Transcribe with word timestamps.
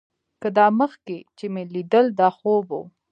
که 0.41 0.49
دا 0.57 0.65
مخکې 0.79 1.17
چې 1.37 1.45
مې 1.53 1.63
ليدل 1.73 2.05
دا 2.19 2.29
خوب 2.37 2.65
و. 2.77 2.81